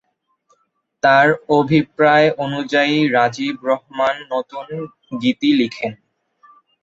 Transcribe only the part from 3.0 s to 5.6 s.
রাজীব রহমান নতুন গীতি